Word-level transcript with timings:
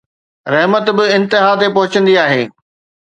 رحمت 0.53 0.85
به 0.97 1.05
انتها 1.15 1.51
تي 1.59 1.67
پهچندي 1.75 2.13
آهي 2.25 2.43